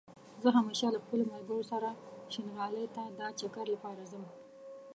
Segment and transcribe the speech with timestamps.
[0.41, 1.89] زه همېشه له خپلو ملګرو سره
[2.33, 4.23] شينغالى ته دا چکر لپاره ځم